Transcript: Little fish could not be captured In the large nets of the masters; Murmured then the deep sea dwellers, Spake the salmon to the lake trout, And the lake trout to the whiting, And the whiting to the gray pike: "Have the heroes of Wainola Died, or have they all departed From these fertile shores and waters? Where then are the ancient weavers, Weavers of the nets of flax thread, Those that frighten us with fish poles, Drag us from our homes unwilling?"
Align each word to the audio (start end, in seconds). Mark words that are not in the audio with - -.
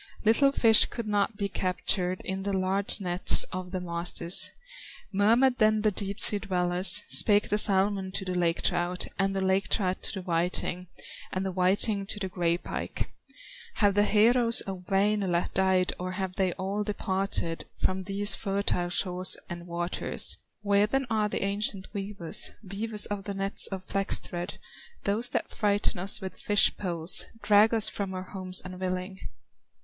Little 0.25 0.51
fish 0.51 0.87
could 0.87 1.07
not 1.07 1.37
be 1.37 1.47
captured 1.47 2.21
In 2.25 2.41
the 2.41 2.53
large 2.57 2.99
nets 2.99 3.43
of 3.51 3.69
the 3.69 3.79
masters; 3.79 4.49
Murmured 5.13 5.59
then 5.59 5.81
the 5.83 5.91
deep 5.91 6.19
sea 6.19 6.39
dwellers, 6.39 7.03
Spake 7.09 7.49
the 7.49 7.59
salmon 7.59 8.11
to 8.13 8.25
the 8.25 8.33
lake 8.33 8.63
trout, 8.63 9.05
And 9.19 9.35
the 9.35 9.45
lake 9.45 9.67
trout 9.69 10.01
to 10.01 10.13
the 10.15 10.21
whiting, 10.23 10.87
And 11.31 11.45
the 11.45 11.51
whiting 11.51 12.07
to 12.07 12.19
the 12.19 12.29
gray 12.29 12.57
pike: 12.57 13.11
"Have 13.75 13.93
the 13.93 14.01
heroes 14.01 14.61
of 14.61 14.87
Wainola 14.89 15.51
Died, 15.53 15.93
or 15.99 16.13
have 16.13 16.35
they 16.35 16.53
all 16.53 16.83
departed 16.83 17.65
From 17.77 18.01
these 18.01 18.33
fertile 18.33 18.89
shores 18.89 19.37
and 19.51 19.67
waters? 19.67 20.35
Where 20.63 20.87
then 20.87 21.05
are 21.11 21.29
the 21.29 21.43
ancient 21.43 21.85
weavers, 21.93 22.53
Weavers 22.63 23.05
of 23.05 23.25
the 23.25 23.35
nets 23.35 23.67
of 23.67 23.85
flax 23.85 24.17
thread, 24.17 24.57
Those 25.03 25.29
that 25.29 25.51
frighten 25.51 25.99
us 25.99 26.19
with 26.21 26.39
fish 26.39 26.75
poles, 26.75 27.25
Drag 27.43 27.71
us 27.71 27.87
from 27.87 28.15
our 28.15 28.23
homes 28.23 28.63
unwilling?" 28.65 29.19